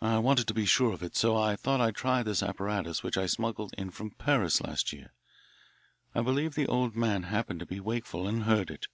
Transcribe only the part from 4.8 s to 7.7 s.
year. I believe the old man happened to